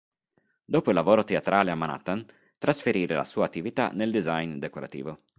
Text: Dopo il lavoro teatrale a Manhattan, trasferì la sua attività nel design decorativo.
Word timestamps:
Dopo 0.65 0.89
il 0.89 0.95
lavoro 0.95 1.23
teatrale 1.23 1.69
a 1.69 1.75
Manhattan, 1.75 2.25
trasferì 2.57 3.05
la 3.05 3.23
sua 3.23 3.45
attività 3.45 3.89
nel 3.93 4.09
design 4.09 4.55
decorativo. 4.57 5.19